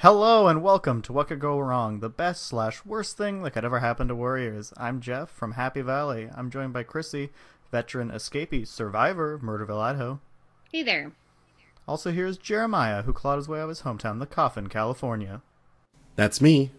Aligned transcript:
Hello 0.00 0.46
and 0.46 0.62
welcome 0.62 1.00
to 1.00 1.12
What 1.14 1.28
Could 1.28 1.40
Go 1.40 1.58
Wrong, 1.58 2.00
the 2.00 2.10
best 2.10 2.42
slash 2.42 2.84
worst 2.84 3.16
thing 3.16 3.42
that 3.42 3.52
could 3.52 3.64
ever 3.64 3.78
happen 3.80 4.08
to 4.08 4.14
Warriors. 4.14 4.74
I'm 4.76 5.00
Jeff 5.00 5.30
from 5.30 5.52
Happy 5.52 5.80
Valley. 5.80 6.28
I'm 6.36 6.50
joined 6.50 6.74
by 6.74 6.82
Chrissy, 6.82 7.30
veteran 7.72 8.10
escapee, 8.10 8.66
survivor 8.66 9.32
of 9.32 9.40
Murderville, 9.40 9.80
Idaho. 9.80 10.20
Hey 10.70 10.82
there. 10.82 11.12
Also 11.88 12.12
here 12.12 12.26
is 12.26 12.36
Jeremiah, 12.36 13.02
who 13.02 13.14
clawed 13.14 13.38
his 13.38 13.48
way 13.48 13.58
out 13.58 13.64
of 13.64 13.68
his 13.70 13.82
hometown, 13.82 14.18
The 14.18 14.26
Coffin, 14.26 14.66
California. 14.66 15.40
That's 16.14 16.42
me. 16.42 16.72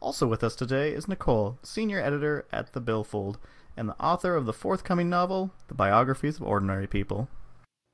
Also 0.00 0.28
with 0.28 0.44
us 0.44 0.54
today 0.54 0.92
is 0.92 1.08
Nicole, 1.08 1.58
senior 1.64 2.00
editor 2.00 2.46
at 2.52 2.74
The 2.74 2.80
Billfold, 2.80 3.38
and 3.76 3.88
the 3.88 4.00
author 4.00 4.36
of 4.36 4.46
the 4.46 4.52
forthcoming 4.52 5.10
novel, 5.10 5.50
The 5.66 5.74
Biographies 5.74 6.36
of 6.36 6.44
Ordinary 6.44 6.86
People. 6.86 7.28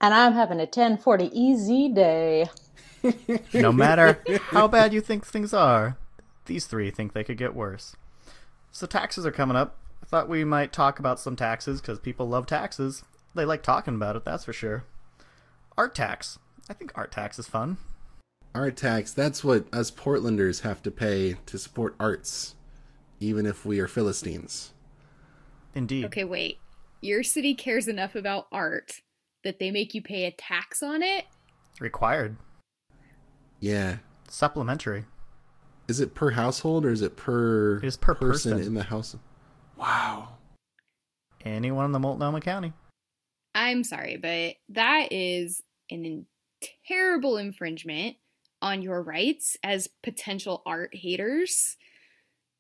And 0.03 0.13
I'm 0.13 0.33
having 0.33 0.59
a 0.59 0.65
1040 0.65 1.31
easy 1.33 1.89
day. 1.89 2.51
No 3.55 3.73
matter 3.73 4.21
how 4.51 4.67
bad 4.67 4.93
you 4.93 5.01
think 5.01 5.25
things 5.25 5.55
are, 5.55 5.97
these 6.47 6.67
three 6.67 6.91
think 6.91 7.13
they 7.13 7.23
could 7.23 7.39
get 7.39 7.55
worse. 7.55 7.95
So 8.73 8.87
taxes 8.87 9.25
are 9.25 9.31
coming 9.31 9.57
up. 9.57 9.79
I 10.03 10.07
thought 10.07 10.29
we 10.29 10.45
might 10.45 10.73
talk 10.73 10.99
about 10.99 11.21
some 11.21 11.37
taxes 11.37 11.81
because 11.81 12.01
people 12.01 12.29
love 12.29 12.47
taxes. 12.47 13.05
They 13.37 13.45
like 13.45 13.63
talking 13.63 13.95
about 13.95 14.17
it, 14.17 14.25
that's 14.25 14.45
for 14.45 14.53
sure. 14.53 14.85
Art 15.79 15.95
tax. 15.95 16.41
I 16.69 16.75
think 16.75 16.91
art 16.97 17.13
tax 17.13 17.39
is 17.39 17.47
fun. 17.47 17.77
Art 18.57 18.77
tax, 18.77 19.13
that's 19.13 19.45
what 19.45 19.73
us 19.73 19.93
Portlanders 19.93 20.63
have 20.63 20.83
to 20.83 20.91
pay 20.91 21.37
to 21.47 21.59
support 21.59 21.95
arts, 22.01 22.57
even 23.21 23.47
if 23.47 23.65
we 23.65 23.79
are 23.79 23.89
Philistines. 23.89 24.73
Indeed. 25.77 26.07
Okay, 26.07 26.25
wait. 26.25 26.59
Your 27.01 27.23
city 27.23 27.55
cares 27.55 27.87
enough 27.87 28.17
about 28.17 28.49
art 28.51 29.01
that 29.45 29.59
they 29.59 29.71
make 29.71 29.95
you 29.95 30.03
pay 30.03 30.25
a 30.25 30.31
tax 30.31 30.83
on 30.83 31.03
it? 31.03 31.27
Required. 31.81 32.37
Yeah. 33.61 33.99
Supplementary. 34.29 35.05
Is 35.89 36.01
it 36.01 36.15
per 36.15 36.31
household 36.31 36.85
or 36.87 36.91
is 36.91 37.03
it 37.03 37.17
per, 37.17 37.79
It 37.79 37.85
is 37.85 37.97
per 37.97 38.15
person. 38.15 38.61
in 38.61 38.75
the 38.75 38.85
house? 38.85 39.17
Wow. 39.77 40.37
Anyone 41.45 41.87
in 41.87 41.93
the 41.93 41.99
Multnomah 41.99 42.41
County. 42.41 42.73
I'm 43.55 43.85
sorry, 43.85 44.17
but 44.17 44.55
that 44.71 45.09
is 45.13 45.63
an 45.91 46.27
terrible 46.87 47.37
infringement 47.37 48.17
on 48.63 48.81
your 48.81 49.03
rights 49.03 49.57
as 49.63 49.89
potential 50.03 50.63
art 50.65 50.95
haters. 50.95 51.77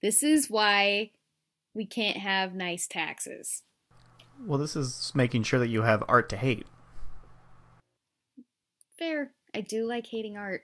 This 0.02 0.22
is 0.22 0.50
why 0.50 1.12
we 1.74 1.86
can't 1.86 2.16
have 2.16 2.54
nice 2.54 2.86
taxes. 2.88 3.62
Well, 4.44 4.58
this 4.58 4.76
is 4.76 5.12
making 5.14 5.44
sure 5.44 5.60
that 5.60 5.68
you 5.68 5.82
have 5.82 6.02
art 6.08 6.28
to 6.30 6.36
hate. 6.36 6.66
Fair. 8.98 9.32
I 9.54 9.60
do 9.60 9.86
like 9.86 10.06
hating 10.06 10.36
art. 10.36 10.62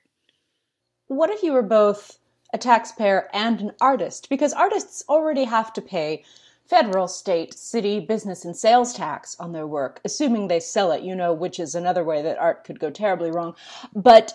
What 1.07 1.31
if 1.31 1.43
you 1.43 1.53
were 1.53 1.63
both 1.63 2.19
a 2.53 2.59
taxpayer 2.59 3.29
and 3.33 3.61
an 3.61 3.73
artist? 3.81 4.29
Because 4.29 4.53
artists 4.53 5.05
already 5.09 5.45
have 5.45 5.73
to 5.75 5.83
pay 5.83 6.25
federal, 6.69 7.09
state, 7.09 7.55
city, 7.55 7.99
business, 8.01 8.45
and 8.45 8.57
sales 8.57 8.93
tax 8.93 9.37
on 9.41 9.53
their 9.53 9.67
work, 9.67 10.01
assuming 10.05 10.49
they 10.49 10.61
sell 10.61 10.93
it, 10.93 11.03
you 11.03 11.15
know, 11.15 11.33
which 11.33 11.59
is 11.59 11.75
another 11.75 12.05
way 12.05 12.21
that 12.23 12.39
art 12.39 12.65
could 12.65 12.79
go 12.79 12.91
terribly 12.91 13.31
wrong. 13.31 13.55
But, 13.95 14.33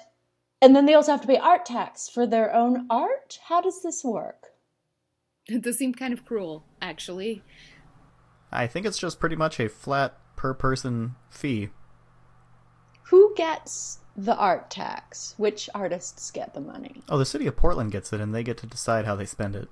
and 0.62 0.76
then 0.76 0.86
they 0.86 0.96
also 0.96 1.12
have 1.12 1.22
to 1.22 1.28
pay 1.28 1.38
art 1.38 1.66
tax 1.66 2.10
for 2.10 2.26
their 2.26 2.54
own 2.54 2.88
art? 2.90 3.40
How 3.48 3.62
does 3.62 3.82
this 3.82 4.04
work? 4.04 4.48
It 5.48 5.62
does 5.62 5.78
seem 5.78 5.94
kind 5.94 6.14
of 6.14 6.24
cruel, 6.24 6.64
actually. 6.82 7.44
I 8.54 8.68
think 8.68 8.86
it's 8.86 8.98
just 8.98 9.20
pretty 9.20 9.36
much 9.36 9.60
a 9.60 9.68
flat 9.68 10.18
per 10.36 10.54
person 10.54 11.16
fee. 11.30 11.70
Who 13.08 13.34
gets 13.36 14.00
the 14.16 14.36
art 14.36 14.70
tax? 14.70 15.34
Which 15.38 15.70
artists 15.74 16.32
get 16.32 16.54
the 16.54 16.62
money? 16.62 17.02
Oh, 17.10 17.18
the 17.18 17.26
city 17.26 17.48
of 17.48 17.58
Portland 17.58 17.92
gets 17.92 18.14
it, 18.14 18.22
and 18.22 18.34
they 18.34 18.44
get 18.44 18.58
to 18.58 18.68
decide 18.68 19.06
how 19.06 19.16
they 19.16 19.26
spend 19.26 19.56
it. 19.56 19.68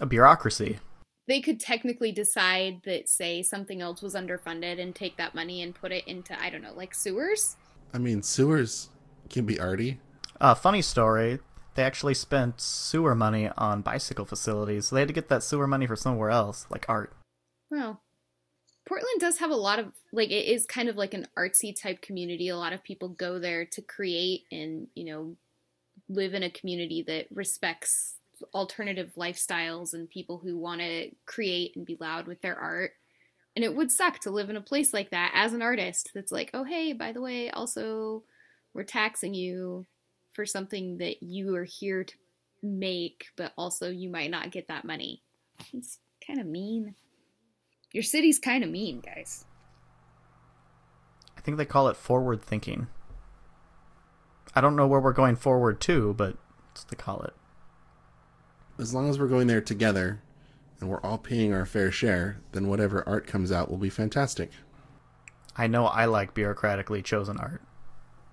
A 0.00 0.06
bureaucracy. 0.06 0.78
They 1.26 1.40
could 1.40 1.58
technically 1.58 2.12
decide 2.12 2.82
that, 2.84 3.08
say, 3.08 3.42
something 3.42 3.80
else 3.80 4.02
was 4.02 4.14
underfunded 4.14 4.80
and 4.80 4.94
take 4.94 5.16
that 5.16 5.34
money 5.34 5.62
and 5.62 5.74
put 5.74 5.92
it 5.92 6.06
into, 6.06 6.38
I 6.38 6.50
don't 6.50 6.62
know, 6.62 6.74
like 6.74 6.94
sewers? 6.94 7.56
I 7.94 7.98
mean, 7.98 8.22
sewers 8.22 8.90
can 9.30 9.46
be 9.46 9.58
arty. 9.58 10.00
Uh, 10.40 10.54
funny 10.54 10.82
story. 10.82 11.38
They 11.76 11.82
actually 11.82 12.14
spent 12.14 12.60
sewer 12.60 13.14
money 13.14 13.50
on 13.56 13.82
bicycle 13.82 14.24
facilities, 14.24 14.88
so 14.88 14.96
they 14.96 15.00
had 15.02 15.08
to 15.08 15.14
get 15.14 15.28
that 15.28 15.42
sewer 15.42 15.66
money 15.66 15.86
from 15.86 15.96
somewhere 15.96 16.30
else, 16.30 16.66
like 16.70 16.86
art. 16.88 17.12
Well, 17.70 18.00
Portland 18.86 19.20
does 19.20 19.38
have 19.38 19.50
a 19.50 19.56
lot 19.56 19.78
of 19.78 19.92
like 20.12 20.30
it 20.30 20.46
is 20.46 20.66
kind 20.66 20.88
of 20.88 20.96
like 20.96 21.14
an 21.14 21.28
artsy 21.38 21.78
type 21.78 22.02
community. 22.02 22.48
A 22.48 22.56
lot 22.56 22.72
of 22.72 22.84
people 22.84 23.10
go 23.10 23.38
there 23.38 23.64
to 23.66 23.82
create 23.82 24.44
and, 24.52 24.88
you 24.94 25.04
know, 25.04 25.36
live 26.08 26.34
in 26.34 26.42
a 26.44 26.50
community 26.50 27.02
that 27.02 27.26
respects 27.32 28.16
alternative 28.54 29.12
lifestyles 29.16 29.94
and 29.94 30.10
people 30.10 30.38
who 30.38 30.58
want 30.58 30.80
to 30.82 31.10
create 31.26 31.76
and 31.76 31.86
be 31.86 31.96
loud 32.00 32.26
with 32.26 32.40
their 32.42 32.56
art. 32.56 32.92
And 33.56 33.64
it 33.64 33.74
would 33.76 33.92
suck 33.92 34.20
to 34.20 34.30
live 34.30 34.50
in 34.50 34.56
a 34.56 34.62
place 34.62 34.94
like 34.94 35.10
that 35.10 35.32
as 35.34 35.52
an 35.54 35.62
artist 35.62 36.10
that's 36.14 36.32
like, 36.32 36.50
"Oh, 36.54 36.64
hey, 36.64 36.92
by 36.92 37.12
the 37.12 37.20
way, 37.22 37.50
also 37.50 38.24
we're 38.74 38.84
taxing 38.84 39.34
you 39.34 39.86
for 40.32 40.46
something 40.46 40.98
that 40.98 41.22
you 41.22 41.54
are 41.56 41.64
here 41.64 42.04
to 42.04 42.14
make, 42.62 43.26
but 43.36 43.52
also 43.58 43.90
you 43.90 44.10
might 44.10 44.30
not 44.30 44.50
get 44.52 44.68
that 44.68 44.84
money." 44.84 45.22
It's 45.74 46.00
kind 46.26 46.40
of 46.40 46.46
mean. 46.46 46.96
Your 47.94 48.02
city's 48.02 48.40
kind 48.40 48.64
of 48.64 48.70
mean, 48.70 49.00
guys. 49.00 49.46
I 51.38 51.40
think 51.40 51.56
they 51.56 51.64
call 51.64 51.88
it 51.88 51.96
forward 51.96 52.42
thinking. 52.42 52.88
I 54.52 54.60
don't 54.60 54.74
know 54.74 54.88
where 54.88 55.00
we're 55.00 55.12
going 55.12 55.36
forward 55.36 55.80
to, 55.82 56.12
but 56.14 56.36
that's 56.68 56.84
what 56.84 56.90
they 56.90 56.96
call 56.96 57.22
it. 57.22 57.34
As 58.80 58.92
long 58.92 59.08
as 59.08 59.18
we're 59.18 59.28
going 59.28 59.46
there 59.46 59.60
together 59.60 60.20
and 60.80 60.90
we're 60.90 61.00
all 61.02 61.18
paying 61.18 61.54
our 61.54 61.64
fair 61.64 61.92
share, 61.92 62.40
then 62.50 62.66
whatever 62.66 63.08
art 63.08 63.28
comes 63.28 63.52
out 63.52 63.70
will 63.70 63.78
be 63.78 63.90
fantastic. 63.90 64.50
I 65.56 65.68
know 65.68 65.86
I 65.86 66.06
like 66.06 66.34
bureaucratically 66.34 67.04
chosen 67.04 67.38
art. 67.38 67.62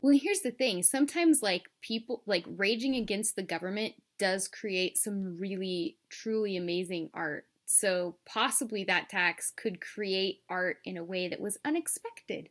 Well, 0.01 0.17
here's 0.19 0.41
the 0.41 0.49
thing. 0.49 0.81
Sometimes, 0.81 1.43
like, 1.43 1.69
people, 1.81 2.23
like, 2.25 2.45
raging 2.47 2.95
against 2.95 3.35
the 3.35 3.43
government 3.43 3.93
does 4.17 4.47
create 4.47 4.97
some 4.97 5.37
really, 5.37 5.97
truly 6.09 6.57
amazing 6.57 7.11
art. 7.13 7.45
So, 7.73 8.15
possibly 8.25 8.83
that 8.83 9.09
tax 9.09 9.53
could 9.55 9.79
create 9.79 10.41
art 10.49 10.79
in 10.83 10.97
a 10.97 11.05
way 11.05 11.29
that 11.29 11.39
was 11.39 11.57
unexpected. 11.63 12.49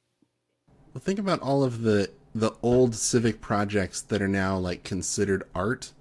Well, 0.95 1.03
think 1.03 1.19
about 1.19 1.41
all 1.43 1.63
of 1.63 1.83
the 1.83 2.11
the 2.35 2.53
old 2.63 2.95
civic 2.95 3.43
projects 3.43 4.01
that 4.01 4.23
are 4.23 4.29
now 4.29 4.57
like 4.57 4.83
considered 4.83 5.45
art, 5.55 5.93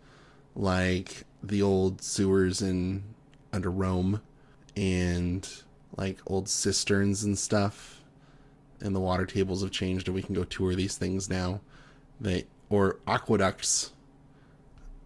like 0.56 1.25
the 1.44 1.62
old 1.62 2.02
sewers 2.02 2.62
in 2.62 3.03
under 3.52 3.69
Rome, 3.69 4.22
and 4.78 5.47
like 5.97 6.19
old 6.25 6.47
cisterns 6.47 7.25
and 7.25 7.38
stuff. 7.38 8.01
And 8.80 8.96
the 8.96 9.01
water 9.01 9.25
tables 9.25 9.62
have 9.63 9.72
changed, 9.72 10.07
and 10.07 10.16
we 10.16 10.24
can 10.24 10.34
go 10.34 10.46
tour 10.46 10.75
these 10.75 10.96
things 10.96 11.30
now. 11.30 11.59
They 12.22 12.46
or 12.69 13.00
aqueducts 13.06 13.91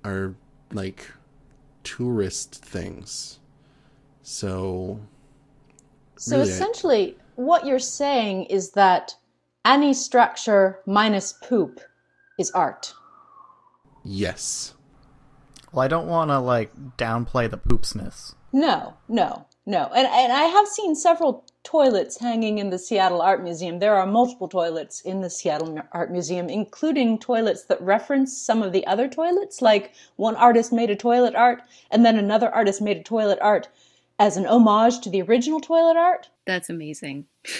are 0.06 0.35
like 0.72 1.09
tourist 1.84 2.63
things. 2.63 3.40
So 4.23 5.00
So 6.16 6.38
Really, 6.38 6.50
I- 6.50 6.53
essentially, 6.53 7.18
what 7.36 7.65
you're 7.65 7.80
saying 7.80 8.45
is 8.45 8.71
that 8.71 9.15
any 9.65 9.94
structure 9.94 10.80
minus 10.86 11.33
poop 11.33 11.81
is 12.39 12.50
art. 12.51 12.94
yes, 14.03 14.74
Well, 15.71 15.83
I 15.83 15.88
don't 15.88 16.07
want 16.07 16.30
to 16.30 16.39
like 16.39 16.71
downplay 16.98 17.50
the 17.50 17.57
poopsmiths. 17.57 18.36
No, 18.51 18.94
no, 19.07 19.45
no. 19.65 19.89
And 19.95 20.07
and 20.07 20.31
I 20.31 20.44
have 20.44 20.68
seen 20.68 20.94
several 20.95 21.44
toilets 21.63 22.19
hanging 22.19 22.59
in 22.59 22.69
the 22.69 22.77
Seattle 22.77 23.21
Art 23.21 23.42
Museum. 23.44 23.80
There 23.80 23.95
are 23.95 24.06
multiple 24.06 24.48
toilets 24.48 25.01
in 25.01 25.21
the 25.21 25.30
Seattle 25.31 25.80
Art 25.94 26.12
Museum, 26.12 26.48
including 26.50 27.18
toilets 27.18 27.63
that 27.65 27.81
reference 27.81 28.38
some 28.38 28.62
of 28.62 28.71
the 28.74 28.86
other 28.86 29.07
toilets. 29.07 29.62
Like 29.62 29.94
one 30.18 30.36
artist 30.36 30.71
made 30.71 30.92
a 30.92 30.95
toilet 30.95 31.33
art, 31.36 31.63
and 31.89 32.06
then 32.06 32.18
another 32.18 32.53
artist 32.53 32.81
made 32.81 32.98
a 32.98 33.03
toilet 33.03 33.39
art 33.42 33.68
as 34.19 34.38
an 34.38 34.45
homage 34.45 35.01
to 35.01 35.10
the 35.10 35.21
original 35.21 35.60
toilet 35.60 35.98
art. 35.98 36.30
That's 36.45 36.69
amazing. 36.69 37.25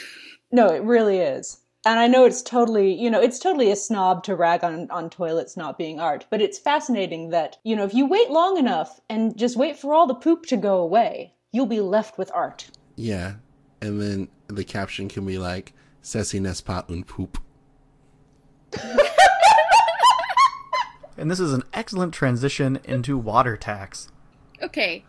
No, 0.55 0.67
it 0.67 0.83
really 0.83 1.17
is. 1.17 1.57
And 1.83 1.97
I 1.97 2.07
know 2.07 2.25
it's 2.25 2.44
totally, 2.44 2.94
you 2.94 3.09
know, 3.09 3.19
it's 3.19 3.39
totally 3.39 3.71
a 3.71 3.75
snob 3.75 4.23
to 4.25 4.35
rag 4.35 4.63
on, 4.63 4.88
on 4.91 5.09
toilets 5.09 5.57
not 5.57 5.79
being 5.79 6.00
art, 6.00 6.27
but 6.29 6.44
it's 6.44 6.59
fascinating 6.59 7.29
that, 7.31 7.57
you 7.63 7.75
know, 7.75 7.83
if 7.85 7.94
you 7.95 8.05
wait 8.07 8.29
long 8.29 8.57
enough 8.57 9.01
and 9.09 9.35
just 9.35 9.57
wait 9.57 9.79
for 9.79 9.95
all 9.95 10.05
the 10.05 10.13
poop 10.13 10.45
to 10.45 10.55
go 10.55 10.77
away, 10.77 11.33
you'll 11.51 11.65
be 11.65 11.81
left 11.81 12.19
with 12.19 12.29
art. 12.35 12.69
yeah. 12.97 13.33
and 13.81 14.00
then 14.00 14.27
the 14.45 14.63
caption 14.63 15.09
can 15.09 15.25
be 15.25 15.39
like 15.39 15.73
"Ceci 16.03 16.39
n'est 16.39 16.61
pas 16.63 16.83
un 16.88 17.03
poop." 17.03 17.39
And 21.17 21.29
this 21.29 21.39
is 21.39 21.53
an 21.53 21.63
excellent 21.73 22.13
transition 22.13 22.79
into 22.83 23.17
water 23.17 23.55
tax. 23.57 24.09
Okay. 24.61 25.03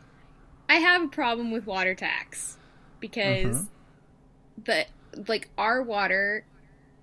I 0.69 0.77
have 0.77 1.03
a 1.03 1.09
problem 1.09 1.51
with 1.51 1.67
water 1.67 1.95
tax 1.95 2.57
because 3.01 3.57
mm-hmm. 3.57 4.63
the 4.65 4.87
like 5.29 5.49
our 5.57 5.83
water 5.83 6.45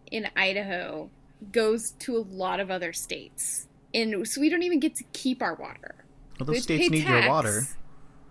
in 0.09 0.27
Idaho 0.35 1.09
goes 1.51 1.91
to 1.91 2.17
a 2.17 2.19
lot 2.19 2.59
of 2.59 2.69
other 2.69 2.93
states. 2.93 3.67
And 3.93 4.27
so 4.27 4.41
we 4.41 4.49
don't 4.49 4.63
even 4.63 4.79
get 4.79 4.95
to 4.95 5.03
keep 5.13 5.41
our 5.41 5.55
water. 5.55 5.95
Well, 6.39 6.47
those 6.47 6.57
to 6.57 6.61
states 6.63 6.89
need 6.89 7.07
your 7.07 7.27
water. 7.27 7.63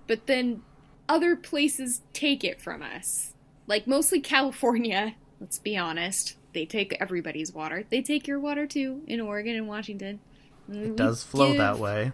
But 0.06 0.26
then 0.26 0.62
other 1.08 1.36
places 1.36 2.02
take 2.12 2.44
it 2.44 2.60
from 2.60 2.82
us. 2.82 3.34
Like 3.66 3.86
mostly 3.86 4.20
California, 4.20 5.14
let's 5.40 5.58
be 5.58 5.76
honest. 5.76 6.36
They 6.52 6.66
take 6.66 6.96
everybody's 7.00 7.52
water. 7.52 7.84
They 7.88 8.02
take 8.02 8.26
your 8.26 8.40
water 8.40 8.66
too 8.66 9.02
in 9.06 9.20
Oregon 9.20 9.56
and 9.56 9.68
Washington. 9.68 10.20
It 10.68 10.96
does 10.96 11.22
flow 11.22 11.56
that 11.56 11.78
way. 11.78 12.12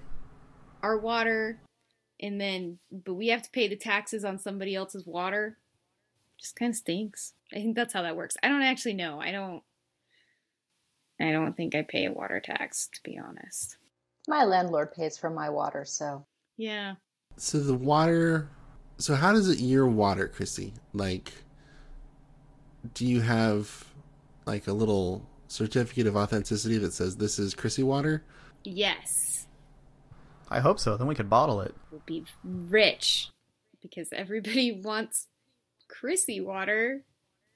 Our 0.82 0.98
water 0.98 1.58
and 2.20 2.40
then 2.40 2.78
but 2.90 3.14
we 3.14 3.28
have 3.28 3.42
to 3.42 3.50
pay 3.50 3.68
the 3.68 3.76
taxes 3.76 4.24
on 4.24 4.38
somebody 4.38 4.74
else's 4.74 5.06
water. 5.06 5.58
Just 6.38 6.56
kind 6.56 6.70
of 6.70 6.76
stinks. 6.76 7.32
I 7.52 7.56
think 7.56 7.76
that's 7.76 7.92
how 7.92 8.02
that 8.02 8.16
works. 8.16 8.36
I 8.42 8.48
don't 8.48 8.62
actually 8.62 8.94
know. 8.94 9.20
I 9.20 9.32
don't 9.32 9.62
I 11.20 11.32
don't 11.32 11.56
think 11.56 11.74
I 11.74 11.82
pay 11.82 12.06
a 12.06 12.12
water 12.12 12.40
tax 12.40 12.88
to 12.94 13.02
be 13.02 13.18
honest. 13.18 13.76
My 14.28 14.44
landlord 14.44 14.92
pays 14.92 15.16
for 15.16 15.30
my 15.30 15.50
water, 15.50 15.84
so 15.84 16.24
Yeah. 16.56 16.94
So 17.36 17.60
the 17.60 17.74
water. 17.74 18.48
So 18.98 19.14
how 19.14 19.32
does 19.32 19.48
it 19.48 19.58
your 19.58 19.86
water, 19.86 20.26
Chrissy? 20.26 20.72
Like, 20.94 21.32
do 22.94 23.06
you 23.06 23.20
have 23.20 23.84
like 24.46 24.68
a 24.68 24.72
little 24.72 25.28
certificate 25.48 26.06
of 26.06 26.16
authenticity 26.16 26.78
that 26.78 26.92
says 26.92 27.16
this 27.16 27.38
is 27.38 27.54
Chrissy 27.54 27.82
water? 27.82 28.24
Yes. 28.64 29.45
I 30.48 30.60
hope 30.60 30.78
so. 30.78 30.96
Then 30.96 31.06
we 31.06 31.14
could 31.14 31.30
bottle 31.30 31.60
it. 31.60 31.74
We'll 31.90 32.02
be 32.06 32.24
rich 32.44 33.30
because 33.82 34.08
everybody 34.12 34.72
wants 34.84 35.26
Chrissy 35.88 36.40
water. 36.40 37.02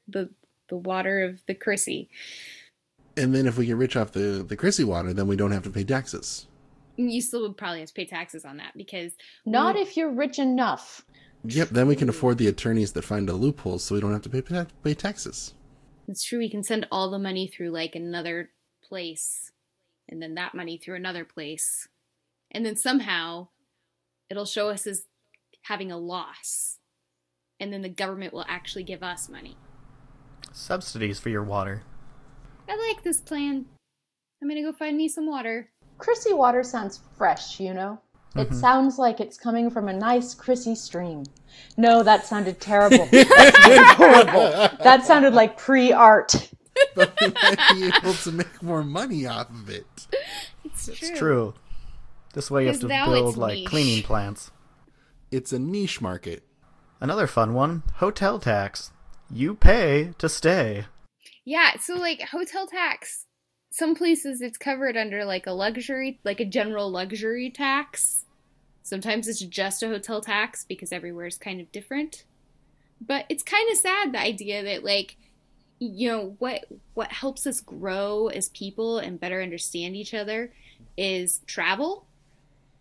The 0.08 0.31
the 0.69 0.76
water 0.76 1.22
of 1.22 1.40
the 1.46 1.54
Chrissy. 1.54 2.08
And 3.16 3.34
then 3.34 3.46
if 3.46 3.58
we 3.58 3.66
get 3.66 3.76
rich 3.76 3.96
off 3.96 4.12
the 4.12 4.44
the 4.46 4.56
Chrissy 4.56 4.84
water, 4.84 5.12
then 5.12 5.26
we 5.26 5.37
don't 5.37 5.52
have 5.52 5.64
to 5.64 5.70
pay 5.70 5.84
taxes. 5.84 6.46
You 6.96 7.20
still 7.20 7.42
would 7.42 7.56
probably 7.56 7.81
have 7.81 7.88
to 7.88 7.94
pay 7.94 8.04
taxes 8.04 8.44
on 8.44 8.58
that 8.58 8.72
because 8.76 9.12
not 9.46 9.76
if 9.76 9.96
you're 9.96 10.10
rich 10.12 10.38
enough. 10.38 11.02
Yep. 11.44 11.70
Then 11.70 11.88
we 11.88 11.96
can 11.96 12.08
afford 12.10 12.37
the 12.37 12.48
attorneys 12.48 12.92
that 12.92 13.02
find 13.02 13.31
a 13.31 13.32
loophole, 13.32 13.78
so 13.78 13.94
we 13.94 14.00
don't 14.00 14.12
have 14.12 14.22
to 14.22 14.28
pay 14.28 14.66
pay 14.82 14.94
taxes. 14.94 15.54
It's 16.08 16.25
true, 16.25 16.38
we 16.38 16.50
can 16.50 16.64
send 16.64 16.88
all 16.90 17.10
the 17.10 17.19
money 17.19 17.46
through 17.46 17.70
like 17.70 17.94
another 17.94 18.50
place, 18.82 19.52
and 20.08 20.20
then 20.20 20.34
that 20.34 20.54
money 20.54 20.76
through 20.76 20.96
another 20.96 21.25
place. 21.25 21.88
And 22.50 22.67
then 22.67 22.76
somehow 22.76 23.49
it'll 24.29 24.44
show 24.44 24.70
us 24.70 24.87
as 24.87 25.05
having 25.62 25.93
a 25.93 25.99
loss. 25.99 26.79
And 27.58 27.73
then 27.73 27.82
the 27.82 27.88
government 27.88 28.32
will 28.32 28.47
actually 28.49 28.85
give 28.85 29.02
us 29.02 29.29
money. 29.29 29.56
Subsidies 30.52 31.20
for 31.20 31.29
your 31.29 31.44
water. 31.44 31.82
I 32.69 32.76
like 32.88 33.02
this 33.02 33.20
plan. 33.20 33.67
I'm 34.41 34.49
gonna 34.49 34.62
go 34.62 34.73
find 34.73 34.97
me 34.97 35.08
some 35.08 35.26
water. 35.26 35.70
Chrissy 35.99 36.32
water 36.32 36.62
sounds 36.62 37.00
fresh, 37.17 37.61
you 37.61 37.75
know? 37.75 38.00
It 38.37 38.49
mm-hmm. 38.49 38.55
sounds 38.55 38.99
like 38.99 39.20
it's 39.20 39.37
coming 39.37 39.70
from 39.70 39.88
a 39.88 39.93
nice 39.93 40.35
Chrissy 40.35 40.76
stream. 40.76 41.25
No, 41.76 42.02
that 42.05 42.26
sounded 42.26 42.61
terrible. 42.61 43.08
That 43.11 43.55
sounded 43.55 43.87
horrible. 43.97 44.79
That 44.85 45.05
sounded 45.05 45.35
like 45.35 45.58
pre-art. 45.58 46.50
But 46.94 47.12
we 47.20 47.29
might 47.29 47.58
be 47.75 47.91
able 47.97 48.14
to 48.14 48.32
make 48.32 48.62
more 48.62 48.85
money 48.85 49.26
off 49.26 49.50
of 49.50 49.69
it. 49.69 50.06
It's 50.64 50.87
true. 50.87 50.94
It's 50.94 51.19
true. 51.19 51.55
This 52.32 52.50
way 52.50 52.62
you 52.62 52.68
have 52.68 52.80
to 52.80 52.88
build 52.88 53.36
like 53.36 53.58
niche. 53.58 53.68
cleaning 53.68 54.02
plants. 54.02 54.50
It's 55.30 55.52
a 55.52 55.58
niche 55.58 56.00
market. 56.00 56.44
Another 57.00 57.26
fun 57.26 57.54
one 57.54 57.82
hotel 57.94 58.38
tax. 58.38 58.92
You 59.30 59.54
pay 59.54 60.12
to 60.18 60.28
stay. 60.28 60.86
Yeah, 61.44 61.78
so 61.80 61.94
like 61.94 62.20
hotel 62.20 62.66
tax, 62.66 63.26
some 63.70 63.94
places 63.94 64.40
it's 64.40 64.58
covered 64.58 64.96
under 64.96 65.24
like 65.24 65.46
a 65.46 65.52
luxury, 65.52 66.20
like 66.24 66.40
a 66.40 66.44
general 66.44 66.90
luxury 66.90 67.50
tax. 67.50 68.26
Sometimes 68.82 69.28
it's 69.28 69.40
just 69.40 69.82
a 69.82 69.88
hotel 69.88 70.20
tax 70.20 70.64
because 70.64 70.92
everywhere 70.92 71.26
is 71.26 71.38
kind 71.38 71.60
of 71.60 71.72
different. 71.72 72.24
But 73.00 73.24
it's 73.28 73.42
kind 73.42 73.70
of 73.70 73.78
sad 73.78 74.12
the 74.12 74.20
idea 74.20 74.62
that 74.64 74.84
like 74.84 75.16
you 75.78 76.08
know 76.08 76.36
what 76.38 76.66
what 76.94 77.10
helps 77.10 77.46
us 77.46 77.60
grow 77.60 78.28
as 78.28 78.50
people 78.50 78.98
and 78.98 79.18
better 79.18 79.42
understand 79.42 79.96
each 79.96 80.12
other 80.12 80.52
is 80.96 81.40
travel. 81.46 82.06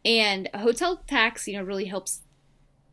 And 0.05 0.49
a 0.53 0.59
hotel 0.59 1.01
tax, 1.07 1.47
you 1.47 1.57
know, 1.57 1.63
really 1.63 1.85
helps 1.85 2.21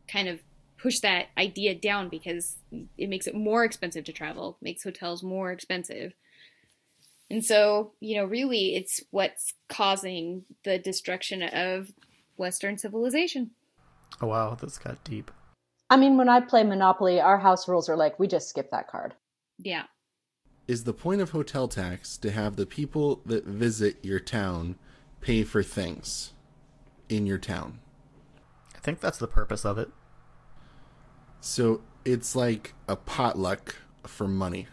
kind 0.07 0.27
of 0.27 0.39
push 0.77 0.99
that 0.99 1.27
idea 1.37 1.73
down 1.73 2.09
because 2.09 2.57
it 2.97 3.09
makes 3.09 3.27
it 3.27 3.35
more 3.35 3.63
expensive 3.63 4.03
to 4.05 4.13
travel, 4.13 4.57
makes 4.61 4.83
hotels 4.83 5.23
more 5.23 5.51
expensive. 5.51 6.13
And 7.29 7.43
so, 7.43 7.91
you 7.99 8.15
know, 8.17 8.25
really 8.25 8.75
it's 8.75 9.03
what's 9.11 9.53
causing 9.67 10.45
the 10.63 10.77
destruction 10.77 11.43
of 11.43 11.91
Western 12.37 12.77
civilization. 12.77 13.51
Oh 14.21 14.27
wow, 14.27 14.55
this 14.55 14.77
got 14.77 15.03
deep. 15.03 15.31
I 15.89 15.97
mean, 15.97 16.17
when 16.17 16.29
I 16.29 16.41
play 16.41 16.63
Monopoly, 16.63 17.19
our 17.19 17.37
house 17.37 17.67
rules 17.67 17.89
are 17.89 17.97
like 17.97 18.19
we 18.19 18.27
just 18.27 18.49
skip 18.49 18.71
that 18.71 18.87
card. 18.87 19.13
Yeah. 19.57 19.83
Is 20.67 20.83
the 20.83 20.93
point 20.93 21.21
of 21.21 21.31
hotel 21.31 21.67
tax 21.67 22.17
to 22.17 22.31
have 22.31 22.55
the 22.55 22.65
people 22.65 23.21
that 23.25 23.45
visit 23.45 24.03
your 24.03 24.19
town 24.19 24.75
pay 25.21 25.43
for 25.43 25.63
things 25.63 26.33
in 27.09 27.25
your 27.25 27.37
town? 27.37 27.79
I 28.75 28.79
think 28.79 28.99
that's 28.99 29.17
the 29.17 29.27
purpose 29.27 29.65
of 29.65 29.77
it. 29.77 29.89
So 31.41 31.81
it's 32.05 32.35
like 32.35 32.73
a 32.87 32.95
potluck 32.95 33.75
for 34.03 34.27
money. 34.27 34.67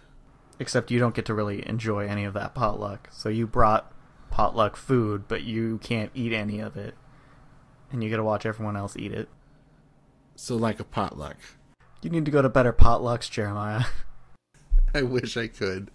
Except 0.58 0.90
you 0.90 0.98
don't 0.98 1.14
get 1.14 1.24
to 1.26 1.34
really 1.34 1.66
enjoy 1.68 2.06
any 2.06 2.24
of 2.24 2.34
that 2.34 2.54
potluck. 2.54 3.08
So 3.10 3.28
you 3.28 3.46
brought 3.46 3.92
potluck 4.30 4.76
food, 4.76 5.24
but 5.26 5.42
you 5.42 5.78
can't 5.78 6.10
eat 6.14 6.32
any 6.32 6.60
of 6.60 6.76
it. 6.76 6.94
And 7.90 8.02
you 8.02 8.10
gotta 8.10 8.24
watch 8.24 8.46
everyone 8.46 8.76
else 8.76 8.96
eat 8.96 9.12
it. 9.12 9.28
So 10.36 10.56
like 10.56 10.80
a 10.80 10.84
potluck. 10.84 11.36
You 12.02 12.10
need 12.10 12.24
to 12.24 12.30
go 12.30 12.42
to 12.42 12.48
better 12.48 12.72
potlucks, 12.72 13.30
Jeremiah. 13.30 13.84
I 14.94 15.02
wish 15.02 15.36
I 15.36 15.48
could. 15.48 15.90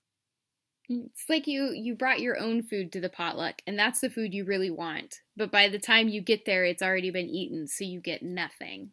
Mm, 0.91 1.05
it's 1.07 1.25
like 1.29 1.47
you 1.47 1.71
you 1.71 1.95
brought 1.95 2.19
your 2.19 2.39
own 2.39 2.63
food 2.63 2.91
to 2.93 3.01
the 3.01 3.09
potluck 3.09 3.61
and 3.67 3.77
that's 3.77 3.99
the 4.01 4.09
food 4.09 4.33
you 4.33 4.45
really 4.45 4.71
want. 4.71 5.21
But 5.37 5.51
by 5.51 5.67
the 5.69 5.79
time 5.79 6.09
you 6.09 6.21
get 6.21 6.45
there 6.45 6.65
it's 6.65 6.81
already 6.81 7.11
been 7.11 7.29
eaten, 7.29 7.67
so 7.67 7.83
you 7.83 7.99
get 8.01 8.23
nothing. 8.23 8.91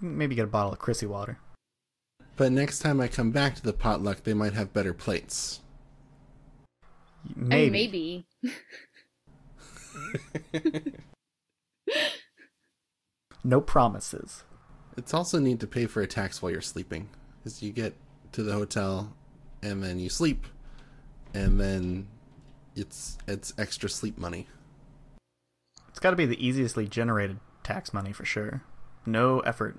Maybe 0.00 0.34
get 0.34 0.44
a 0.44 0.48
bottle 0.48 0.72
of 0.72 0.78
Chrissy 0.78 1.06
water. 1.06 1.38
But 2.36 2.52
next 2.52 2.78
time 2.78 3.00
I 3.00 3.08
come 3.08 3.32
back 3.32 3.54
to 3.56 3.62
the 3.62 3.72
potluck, 3.72 4.22
they 4.22 4.32
might 4.32 4.54
have 4.54 4.72
better 4.72 4.94
plates. 4.94 5.60
Maybe. 7.36 8.24
Oh, 8.42 8.50
maybe. 10.52 10.94
No 13.44 13.60
promises. 13.60 14.44
It's 14.96 15.12
also 15.12 15.38
neat 15.38 15.60
to 15.60 15.66
pay 15.66 15.86
for 15.86 16.00
a 16.00 16.06
tax 16.06 16.40
while 16.40 16.50
you're 16.52 16.60
sleeping, 16.62 17.10
because 17.38 17.62
you 17.62 17.72
get 17.72 17.94
to 18.32 18.42
the 18.42 18.52
hotel 18.52 19.14
and 19.62 19.82
then 19.82 19.98
you 19.98 20.08
sleep, 20.08 20.46
and 21.34 21.60
then 21.60 22.08
it's 22.76 23.18
it's 23.26 23.52
extra 23.58 23.88
sleep 23.88 24.18
money. 24.18 24.46
It's 25.88 25.98
got 25.98 26.10
to 26.10 26.16
be 26.16 26.26
the 26.26 26.44
easiestly 26.44 26.86
generated 26.86 27.38
tax 27.62 27.92
money 27.92 28.12
for 28.12 28.24
sure. 28.24 28.62
No 29.06 29.40
effort. 29.40 29.78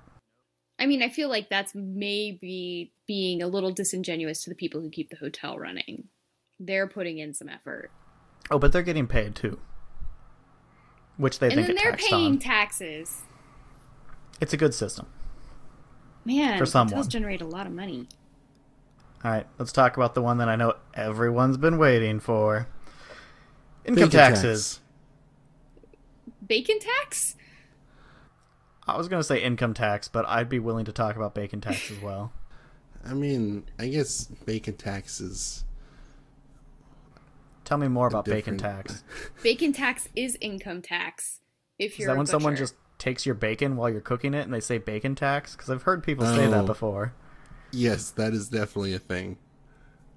I 0.78 0.86
mean, 0.86 1.02
I 1.02 1.08
feel 1.08 1.28
like 1.28 1.48
that's 1.48 1.74
maybe 1.74 2.92
being 3.06 3.42
a 3.42 3.46
little 3.46 3.70
disingenuous 3.72 4.42
to 4.44 4.50
the 4.50 4.56
people 4.56 4.80
who 4.80 4.90
keep 4.90 5.10
the 5.10 5.16
hotel 5.16 5.58
running. 5.58 6.08
They're 6.58 6.88
putting 6.88 7.18
in 7.18 7.34
some 7.34 7.48
effort. 7.48 7.90
Oh, 8.50 8.58
but 8.58 8.72
they're 8.72 8.82
getting 8.82 9.06
paid 9.06 9.34
too, 9.34 9.58
which 11.16 11.38
they 11.38 11.46
and 11.46 11.54
think 11.54 11.66
then 11.68 11.76
they're 11.76 11.96
paying 11.96 12.32
on. 12.32 12.38
taxes. 12.38 13.22
it's 14.40 14.52
a 14.52 14.56
good 14.56 14.74
system. 14.74 15.06
Man, 16.24 16.56
For 16.58 16.64
it 16.64 16.68
someone. 16.68 16.96
does 16.96 17.08
generate 17.08 17.40
a 17.40 17.46
lot 17.46 17.66
of 17.66 17.72
money. 17.72 18.08
All 19.24 19.30
right, 19.30 19.46
let's 19.58 19.72
talk 19.72 19.96
about 19.96 20.14
the 20.14 20.22
one 20.22 20.38
that 20.38 20.48
I 20.48 20.56
know 20.56 20.74
everyone's 20.94 21.56
been 21.56 21.78
waiting 21.78 22.18
for. 22.18 22.66
Income 23.84 23.94
Bacon 23.94 24.10
taxes. 24.10 24.80
Bacon 26.46 26.78
tax? 26.80 27.36
I 28.86 28.96
was 28.96 29.06
going 29.08 29.20
to 29.20 29.24
say 29.24 29.42
income 29.42 29.74
tax, 29.74 30.08
but 30.08 30.26
I'd 30.26 30.48
be 30.48 30.58
willing 30.58 30.84
to 30.86 30.92
talk 30.92 31.14
about 31.14 31.34
bacon 31.34 31.60
tax 31.60 31.90
as 31.90 32.00
well. 32.00 32.32
I 33.04 33.14
mean, 33.14 33.64
I 33.78 33.88
guess 33.88 34.24
bacon 34.24 34.74
tax 34.76 35.20
is 35.20 35.64
Tell 37.64 37.78
me 37.78 37.88
more 37.88 38.08
about 38.08 38.24
bacon 38.24 38.58
tax. 38.58 39.04
Bacon 39.42 39.72
tax 39.72 40.08
is 40.16 40.36
income 40.40 40.82
tax. 40.82 41.40
If 41.78 41.98
you're 41.98 42.08
that 42.08 42.14
a 42.14 42.16
when 42.16 42.26
someone 42.26 42.56
just 42.56 42.74
takes 42.98 43.24
your 43.24 43.36
bacon 43.36 43.76
while 43.76 43.88
you're 43.88 44.00
cooking 44.00 44.34
it 44.34 44.42
and 44.42 44.52
they 44.52 44.60
say 44.60 44.78
bacon 44.78 45.14
tax? 45.14 45.54
Because 45.54 45.70
I've 45.70 45.82
heard 45.84 46.02
people 46.02 46.26
say 46.26 46.48
that 46.48 46.64
Oh. 46.64 46.66
before. 46.66 47.14
Yes, 47.72 48.10
that 48.10 48.32
is 48.32 48.48
definitely 48.48 48.94
a 48.94 48.98
thing. 48.98 49.38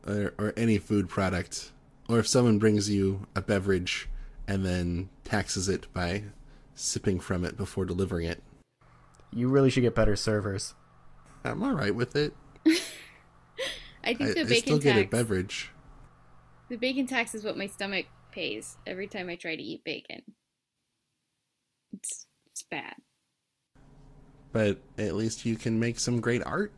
Or, 0.05 0.33
or 0.37 0.53
any 0.55 0.77
food 0.77 1.09
product. 1.09 1.71
Or 2.07 2.19
if 2.19 2.27
someone 2.27 2.59
brings 2.59 2.89
you 2.89 3.25
a 3.35 3.41
beverage 3.41 4.07
and 4.47 4.65
then 4.65 5.09
taxes 5.23 5.67
it 5.67 5.91
by 5.93 6.23
sipping 6.75 7.19
from 7.19 7.43
it 7.43 7.57
before 7.57 7.85
delivering 7.85 8.27
it. 8.27 8.43
You 9.31 9.47
really 9.47 9.69
should 9.69 9.81
get 9.81 9.95
better 9.95 10.15
servers. 10.15 10.75
I'm 11.43 11.63
all 11.63 11.73
right 11.73 11.95
with 11.95 12.15
it. 12.15 12.33
I 14.03 14.13
think 14.13 14.31
I, 14.31 14.33
the 14.33 14.41
I 14.41 14.43
bacon 14.43 14.61
still 14.61 14.79
get 14.79 14.97
a 14.97 14.99
tax. 15.01 15.11
beverage. 15.11 15.71
The 16.69 16.77
bacon 16.77 17.07
tax 17.07 17.33
is 17.33 17.43
what 17.43 17.57
my 17.57 17.67
stomach 17.67 18.05
pays 18.31 18.77
every 18.85 19.07
time 19.07 19.29
I 19.29 19.35
try 19.35 19.55
to 19.55 19.61
eat 19.61 19.83
bacon. 19.83 20.21
It's 21.93 22.27
it's 22.47 22.63
bad. 22.63 22.95
But 24.51 24.79
at 24.97 25.15
least 25.15 25.45
you 25.45 25.55
can 25.55 25.79
make 25.79 25.99
some 25.99 26.21
great 26.21 26.43
art. 26.45 26.71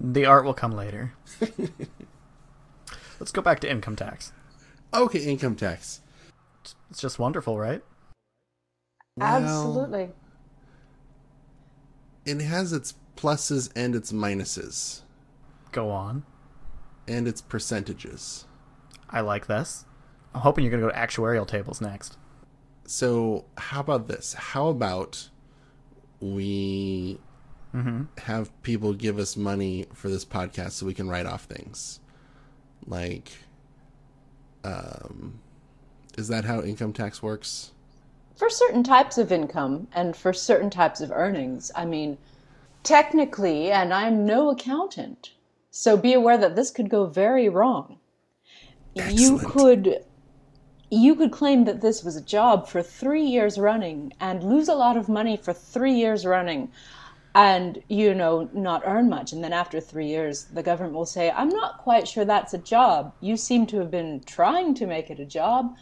The 0.00 0.26
art 0.26 0.44
will 0.44 0.54
come 0.54 0.72
later. 0.72 1.12
Let's 3.20 3.32
go 3.32 3.42
back 3.42 3.60
to 3.60 3.70
income 3.70 3.96
tax. 3.96 4.32
Okay, 4.92 5.20
income 5.20 5.56
tax. 5.56 6.00
It's 6.90 7.00
just 7.00 7.18
wonderful, 7.18 7.58
right? 7.58 7.82
Well, 9.16 9.28
Absolutely. 9.28 10.10
It 12.24 12.40
has 12.40 12.72
its 12.72 12.94
pluses 13.16 13.70
and 13.76 13.94
its 13.94 14.12
minuses, 14.12 15.02
Go 15.72 15.90
on. 15.90 16.24
and 17.06 17.28
its 17.28 17.40
percentages. 17.40 18.46
I 19.10 19.20
like 19.20 19.46
this. 19.46 19.84
I'm 20.34 20.40
hoping 20.40 20.64
you're 20.64 20.70
going 20.70 20.82
to 20.82 20.88
go 20.88 20.92
to 20.92 20.98
actuarial 20.98 21.46
tables 21.46 21.80
next. 21.80 22.16
So, 22.86 23.44
how 23.56 23.80
about 23.80 24.08
this? 24.08 24.34
How 24.34 24.68
about 24.68 25.28
we 26.20 27.18
have 28.18 28.62
people 28.62 28.92
give 28.92 29.18
us 29.18 29.36
money 29.36 29.86
for 29.94 30.08
this 30.08 30.24
podcast 30.24 30.72
so 30.72 30.86
we 30.86 30.94
can 30.94 31.08
write 31.08 31.26
off 31.26 31.44
things? 31.44 32.00
Like, 32.86 33.32
um, 34.62 35.40
is 36.16 36.28
that 36.28 36.44
how 36.44 36.62
income 36.62 36.92
tax 36.92 37.22
works? 37.22 37.72
For 38.36 38.50
certain 38.50 38.82
types 38.82 39.18
of 39.18 39.32
income 39.32 39.88
and 39.92 40.16
for 40.16 40.32
certain 40.32 40.70
types 40.70 41.00
of 41.00 41.10
earnings, 41.10 41.70
I 41.74 41.84
mean, 41.84 42.18
technically, 42.82 43.70
and 43.70 43.92
I'm 43.92 44.24
no 44.24 44.50
accountant, 44.50 45.32
so 45.70 45.96
be 45.96 46.12
aware 46.12 46.38
that 46.38 46.56
this 46.56 46.70
could 46.70 46.88
go 46.88 47.06
very 47.06 47.48
wrong. 47.48 47.98
Excellent. 48.96 49.18
You 49.18 49.38
could 49.38 50.04
you 50.90 51.16
could 51.16 51.32
claim 51.32 51.64
that 51.64 51.80
this 51.80 52.04
was 52.04 52.14
a 52.14 52.20
job 52.20 52.68
for 52.68 52.80
3 52.80 53.22
years 53.22 53.58
running 53.58 54.12
and 54.20 54.44
lose 54.44 54.68
a 54.68 54.74
lot 54.74 54.96
of 54.96 55.08
money 55.08 55.36
for 55.36 55.52
3 55.52 55.92
years 55.92 56.24
running 56.24 56.70
and 57.34 57.82
you 57.88 58.14
know 58.14 58.48
not 58.52 58.82
earn 58.84 59.08
much 59.08 59.32
and 59.32 59.42
then 59.42 59.52
after 59.52 59.80
3 59.80 60.06
years 60.06 60.44
the 60.44 60.62
government 60.62 60.94
will 60.94 61.06
say 61.06 61.30
I'm 61.30 61.48
not 61.48 61.78
quite 61.78 62.06
sure 62.08 62.24
that's 62.24 62.54
a 62.54 62.58
job. 62.58 63.12
You 63.20 63.36
seem 63.36 63.66
to 63.68 63.78
have 63.78 63.90
been 63.90 64.22
trying 64.24 64.74
to 64.74 64.86
make 64.86 65.10
it 65.10 65.18
a 65.20 65.26
job 65.26 65.74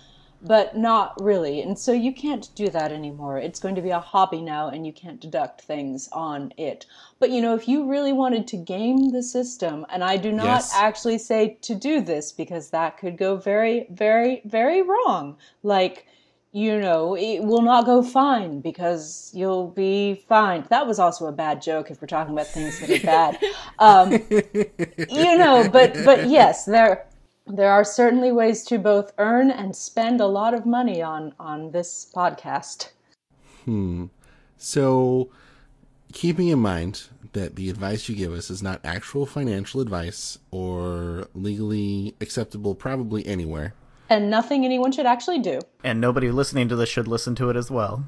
but 0.45 0.77
not 0.77 1.15
really. 1.23 1.63
And 1.63 1.79
so 1.79 1.93
you 1.93 2.13
can't 2.13 2.49
do 2.57 2.69
that 2.71 2.91
anymore. 2.91 3.39
It's 3.39 3.61
going 3.61 3.77
to 3.77 3.83
be 3.83 3.91
a 3.91 4.01
hobby 4.01 4.43
now, 4.43 4.69
and 4.69 4.85
you 4.85 4.93
can't 4.93 5.21
deduct 5.21 5.61
things 5.63 6.09
on 6.11 6.53
it. 6.57 6.85
But 7.21 7.31
you 7.31 7.41
know, 7.41 7.55
if 7.55 7.69
you 7.69 7.89
really 7.89 8.13
wanted 8.13 8.49
to 8.49 8.57
game 8.57 9.11
the 9.11 9.23
system, 9.23 9.87
and 9.89 10.03
I 10.03 10.17
do 10.17 10.33
not 10.33 10.45
Yes. 10.45 10.73
actually 10.75 11.19
say 11.19 11.59
to 11.63 11.75
do 11.77 12.01
this 12.01 12.33
because 12.33 12.71
that 12.71 12.99
could 12.99 13.17
go 13.17 13.37
very, 13.37 13.87
very, 13.91 14.43
very 14.45 14.83
wrong. 14.83 15.37
Like, 15.63 16.07
you 16.53 16.79
know, 16.79 17.17
it 17.17 17.41
will 17.41 17.63
not 17.63 17.87
go 17.87 18.03
fine 18.03 18.61
because 18.61 19.31
you'll 19.35 19.69
be 19.69 20.23
fined. 20.29 20.67
That 20.67 20.87
was 20.87 20.99
also 20.99 21.27
a 21.27 21.33
bad 21.33 21.63
joke 21.63 21.91
if 21.91 22.01
we're 22.01 22.07
talking 22.07 22.35
about 22.35 22.47
things 22.47 22.79
that 22.81 22.91
are 22.91 23.07
bad. 23.07 23.39
Um, 23.79 24.13
you 25.11 25.39
know, 25.39 25.69
but 25.73 25.95
but 26.05 26.29
yes, 26.29 26.67
there 26.67 27.07
there 27.47 27.71
are 27.71 27.83
certainly 27.83 28.31
ways 28.31 28.63
to 28.67 28.79
both 28.79 29.13
earn 29.19 29.51
and 29.51 29.75
spend 29.75 30.21
a 30.21 30.27
lot 30.27 30.55
of 30.55 30.67
money 30.67 31.03
on 31.03 31.35
on 31.41 31.73
this 31.73 32.09
podcast. 32.15 32.91
Hmm. 33.65 34.07
So, 34.57 35.31
keeping 36.13 36.49
in 36.49 36.61
mind 36.61 37.09
that 37.33 37.57
the 37.57 37.71
advice 37.71 38.09
you 38.09 38.15
give 38.15 38.33
us 38.33 38.51
is 38.51 38.63
not 38.63 38.81
actual 38.85 39.27
financial 39.27 39.81
advice 39.81 40.39
or 40.53 41.27
legally 41.35 42.15
acceptable 42.21 42.77
probably 42.77 43.27
anywhere. 43.27 43.75
And 44.13 44.29
nothing 44.29 44.67
anyone 44.67 44.93
should 44.93 45.07
actually 45.07 45.39
do. 45.39 45.59
And 45.83 45.99
nobody 45.99 46.31
listening 46.31 46.69
to 46.69 46.77
this 46.77 46.91
should 46.91 47.09
listen 47.09 47.35
to 47.37 47.49
it 47.49 47.57
as 47.57 47.71
well. 47.71 48.05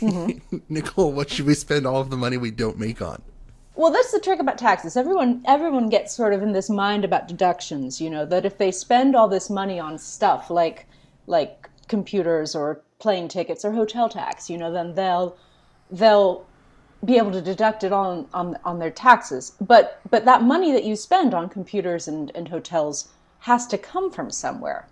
Nicole, 0.68 1.12
what 1.12 1.30
should 1.30 1.46
we 1.46 1.54
spend 1.54 1.86
all 1.86 2.02
of 2.02 2.10
the 2.10 2.16
money 2.18 2.36
we 2.36 2.50
don't 2.50 2.78
make 2.78 3.00
on? 3.00 3.22
Well, 3.74 3.90
that's 3.90 4.12
the 4.12 4.20
trick 4.20 4.38
about 4.38 4.58
taxes. 4.58 4.98
Everyone 4.98 5.42
everyone 5.46 5.88
gets 5.88 6.14
sort 6.14 6.34
of 6.34 6.42
in 6.42 6.52
this 6.52 6.68
mind 6.68 7.06
about 7.06 7.26
deductions, 7.26 8.02
you 8.02 8.10
know, 8.10 8.26
that 8.26 8.44
if 8.44 8.58
they 8.58 8.70
spend 8.70 9.16
all 9.16 9.26
this 9.26 9.48
money 9.48 9.80
on 9.80 9.96
stuff 9.96 10.50
like 10.50 10.86
like 11.26 11.70
computers 11.88 12.54
or 12.54 12.82
plane 12.98 13.26
tickets 13.26 13.64
or 13.64 13.72
hotel 13.72 14.10
tax, 14.10 14.50
you 14.50 14.58
know, 14.58 14.70
then 14.70 14.94
they'll 14.94 15.38
they'll 15.90 16.44
be 17.02 17.16
able 17.16 17.32
to 17.32 17.40
deduct 17.40 17.82
it 17.82 17.94
on 17.94 18.28
on 18.34 18.58
on 18.62 18.78
their 18.78 18.90
taxes. 18.90 19.52
But 19.58 20.02
but 20.10 20.26
that 20.26 20.42
money 20.42 20.70
that 20.72 20.84
you 20.84 20.96
spend 20.96 21.32
on 21.32 21.48
computers 21.48 22.06
and, 22.08 22.30
and 22.34 22.48
hotels 22.48 23.08
has 23.38 23.66
to 23.68 23.78
come 23.78 24.10
from 24.10 24.30
somewhere. 24.30 24.86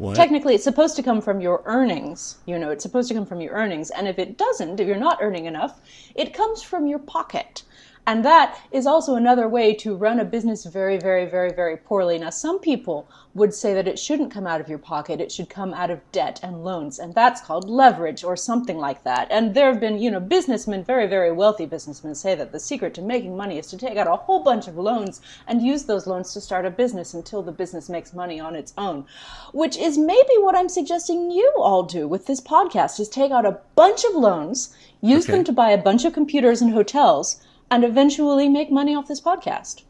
What? 0.00 0.16
Technically, 0.16 0.54
it's 0.54 0.64
supposed 0.64 0.96
to 0.96 1.02
come 1.02 1.20
from 1.20 1.42
your 1.42 1.62
earnings. 1.66 2.38
You 2.46 2.58
know, 2.58 2.70
it's 2.70 2.82
supposed 2.82 3.08
to 3.08 3.14
come 3.14 3.26
from 3.26 3.42
your 3.42 3.52
earnings. 3.52 3.90
And 3.90 4.08
if 4.08 4.18
it 4.18 4.38
doesn't, 4.38 4.80
if 4.80 4.88
you're 4.88 4.96
not 4.96 5.18
earning 5.20 5.44
enough, 5.44 5.78
it 6.14 6.32
comes 6.32 6.62
from 6.62 6.86
your 6.86 7.00
pocket. 7.00 7.64
And 8.10 8.24
that 8.24 8.58
is 8.72 8.88
also 8.88 9.14
another 9.14 9.46
way 9.48 9.72
to 9.74 9.94
run 9.94 10.18
a 10.18 10.24
business 10.24 10.64
very, 10.64 10.98
very, 10.98 11.26
very, 11.26 11.52
very 11.52 11.76
poorly. 11.76 12.18
Now, 12.18 12.30
some 12.30 12.58
people 12.58 13.06
would 13.34 13.54
say 13.54 13.72
that 13.72 13.86
it 13.86 14.00
shouldn't 14.00 14.32
come 14.32 14.48
out 14.48 14.60
of 14.60 14.68
your 14.68 14.80
pocket. 14.80 15.20
It 15.20 15.30
should 15.30 15.48
come 15.48 15.72
out 15.72 15.90
of 15.90 16.00
debt 16.10 16.40
and 16.42 16.64
loans. 16.64 16.98
And 16.98 17.14
that's 17.14 17.40
called 17.40 17.70
leverage 17.70 18.24
or 18.24 18.36
something 18.36 18.78
like 18.78 19.04
that. 19.04 19.28
And 19.30 19.54
there 19.54 19.70
have 19.70 19.78
been, 19.78 20.00
you 20.00 20.10
know, 20.10 20.18
businessmen, 20.18 20.82
very, 20.82 21.06
very 21.06 21.30
wealthy 21.30 21.66
businessmen 21.66 22.16
say 22.16 22.34
that 22.34 22.50
the 22.50 22.58
secret 22.58 22.94
to 22.94 23.02
making 23.02 23.36
money 23.36 23.58
is 23.58 23.68
to 23.68 23.78
take 23.78 23.96
out 23.96 24.08
a 24.08 24.16
whole 24.16 24.42
bunch 24.42 24.66
of 24.66 24.76
loans 24.76 25.20
and 25.46 25.62
use 25.62 25.84
those 25.84 26.08
loans 26.08 26.32
to 26.32 26.40
start 26.40 26.66
a 26.66 26.70
business 26.70 27.14
until 27.14 27.42
the 27.42 27.52
business 27.52 27.88
makes 27.88 28.12
money 28.12 28.40
on 28.40 28.56
its 28.56 28.74
own. 28.76 29.06
Which 29.52 29.76
is 29.76 29.96
maybe 29.96 30.34
what 30.38 30.56
I'm 30.56 30.68
suggesting 30.68 31.30
you 31.30 31.52
all 31.58 31.84
do 31.84 32.08
with 32.08 32.26
this 32.26 32.40
podcast 32.40 32.98
is 32.98 33.08
take 33.08 33.30
out 33.30 33.46
a 33.46 33.60
bunch 33.76 34.02
of 34.04 34.16
loans, 34.16 34.74
use 35.00 35.26
Okay. 35.26 35.34
them 35.34 35.44
to 35.44 35.52
buy 35.52 35.70
a 35.70 35.78
bunch 35.78 36.04
of 36.04 36.12
computers 36.12 36.60
and 36.60 36.72
hotels, 36.72 37.40
and 37.70 37.84
eventually 37.84 38.48
make 38.48 38.70
money 38.70 38.94
off 38.94 39.08
this 39.08 39.20
podcast. 39.20 39.84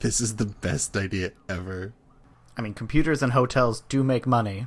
This 0.00 0.20
is 0.20 0.36
the 0.36 0.46
best 0.46 0.96
idea 0.96 1.32
ever. 1.48 1.92
I 2.56 2.62
mean, 2.62 2.74
computers 2.74 3.22
and 3.22 3.32
hotels 3.32 3.82
do 3.88 4.04
make 4.04 4.26
money. 4.26 4.66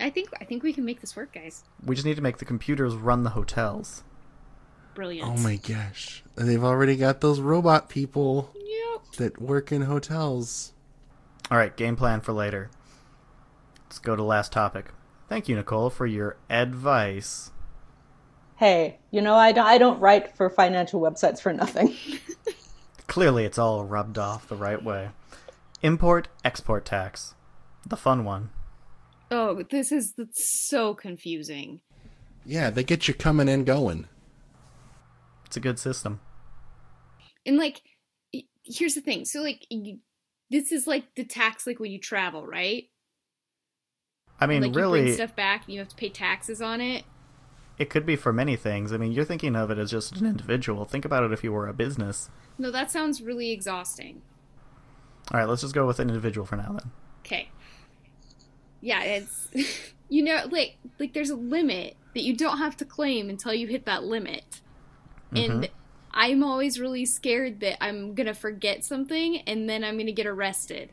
I 0.00 0.10
think 0.10 0.28
I 0.40 0.44
think 0.44 0.62
we 0.62 0.72
can 0.72 0.84
make 0.84 1.00
this 1.00 1.16
work, 1.16 1.32
guys. 1.34 1.64
We 1.84 1.94
just 1.94 2.06
need 2.06 2.16
to 2.16 2.22
make 2.22 2.38
the 2.38 2.44
computers 2.44 2.94
run 2.94 3.24
the 3.24 3.30
hotels. 3.30 4.04
Brilliant. 4.94 5.28
Oh 5.28 5.36
my 5.42 5.56
gosh. 5.56 6.22
They've 6.34 6.62
already 6.62 6.96
got 6.96 7.20
those 7.20 7.40
robot 7.40 7.88
people 7.88 8.52
Yep. 8.54 9.12
that 9.18 9.40
work 9.40 9.70
in 9.72 9.82
hotels. 9.82 10.72
All 11.50 11.58
right, 11.58 11.76
game 11.76 11.96
plan 11.96 12.20
for 12.20 12.32
later. 12.32 12.70
Let's 13.84 13.98
go 13.98 14.14
to 14.16 14.22
last 14.22 14.52
topic. 14.52 14.92
Thank 15.28 15.48
you, 15.48 15.56
Nicole, 15.56 15.90
for 15.90 16.06
your 16.06 16.36
advice. 16.50 17.50
Hey, 18.58 18.98
you 19.10 19.20
know, 19.22 19.34
I, 19.36 19.52
don't- 19.52 19.66
I 19.66 19.78
don't 19.78 20.00
write 20.00 20.36
for 20.36 20.50
financial 20.50 21.00
websites 21.00 21.40
for 21.40 21.52
nothing. 21.52 21.94
Clearly, 23.06 23.44
it's 23.44 23.58
all 23.58 23.84
rubbed 23.84 24.18
off 24.18 24.48
the 24.48 24.56
right 24.56 24.82
way. 24.82 25.10
Import 25.82 26.28
export 26.44 26.84
tax. 26.84 27.34
The 27.86 27.96
fun 27.96 28.24
one. 28.24 28.50
Oh, 29.30 29.62
this 29.70 29.92
is 29.92 30.14
that's 30.16 30.68
so 30.68 30.92
confusing. 30.94 31.80
Yeah, 32.44 32.70
they 32.70 32.82
get 32.82 33.06
you 33.08 33.14
coming 33.14 33.48
and 33.48 33.64
going. 33.64 34.08
It's 35.46 35.56
a 35.56 35.60
good 35.60 35.78
system. 35.78 36.20
And 37.46 37.56
like, 37.58 37.80
here's 38.64 38.94
the 38.94 39.00
thing. 39.00 39.24
So 39.24 39.40
like, 39.40 39.66
you, 39.70 39.98
this 40.50 40.72
is 40.72 40.86
like 40.86 41.14
the 41.14 41.24
tax 41.24 41.66
like 41.66 41.78
when 41.78 41.92
you 41.92 42.00
travel, 42.00 42.44
right? 42.46 42.84
I 44.40 44.46
mean, 44.46 44.62
like 44.62 44.68
you 44.68 44.72
bring 44.74 44.90
really, 44.90 45.12
stuff 45.12 45.36
back 45.36 45.64
and 45.66 45.74
you 45.74 45.80
have 45.80 45.88
to 45.88 45.96
pay 45.96 46.08
taxes 46.08 46.60
on 46.60 46.80
it. 46.80 47.04
It 47.78 47.90
could 47.90 48.04
be 48.04 48.16
for 48.16 48.32
many 48.32 48.56
things. 48.56 48.92
I 48.92 48.96
mean, 48.96 49.12
you're 49.12 49.24
thinking 49.24 49.54
of 49.54 49.70
it 49.70 49.78
as 49.78 49.90
just 49.90 50.16
an 50.16 50.26
individual. 50.26 50.84
Think 50.84 51.04
about 51.04 51.22
it 51.24 51.32
if 51.32 51.44
you 51.44 51.52
were 51.52 51.68
a 51.68 51.72
business. 51.72 52.28
No, 52.58 52.70
that 52.70 52.90
sounds 52.90 53.22
really 53.22 53.52
exhausting. 53.52 54.22
All 55.32 55.38
right, 55.38 55.48
let's 55.48 55.62
just 55.62 55.74
go 55.74 55.86
with 55.86 56.00
an 56.00 56.08
individual 56.08 56.46
for 56.46 56.56
now 56.56 56.72
then. 56.72 56.90
Okay. 57.20 57.50
Yeah, 58.80 59.02
it's 59.02 59.48
you 60.08 60.22
know 60.24 60.46
like 60.50 60.76
like 60.98 61.12
there's 61.12 61.30
a 61.30 61.36
limit 61.36 61.96
that 62.14 62.22
you 62.22 62.34
don't 62.34 62.58
have 62.58 62.76
to 62.78 62.84
claim 62.84 63.28
until 63.28 63.54
you 63.54 63.66
hit 63.66 63.84
that 63.84 64.04
limit. 64.04 64.60
And 65.30 65.64
mm-hmm. 65.64 65.74
I'm 66.12 66.42
always 66.42 66.80
really 66.80 67.04
scared 67.04 67.60
that 67.60 67.82
I'm 67.84 68.14
going 68.14 68.26
to 68.26 68.34
forget 68.34 68.82
something 68.82 69.42
and 69.46 69.68
then 69.68 69.84
I'm 69.84 69.96
going 69.96 70.06
to 70.06 70.12
get 70.12 70.26
arrested. 70.26 70.90